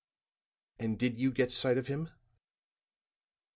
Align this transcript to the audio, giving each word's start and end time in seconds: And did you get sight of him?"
And 0.79 0.97
did 0.97 1.19
you 1.19 1.31
get 1.31 1.51
sight 1.51 1.77
of 1.77 1.85
him?" 1.85 2.09